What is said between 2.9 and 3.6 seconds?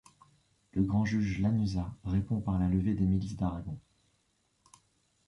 des milices